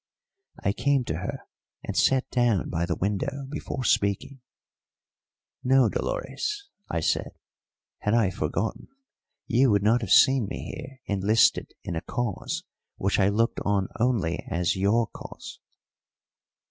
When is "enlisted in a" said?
11.05-12.01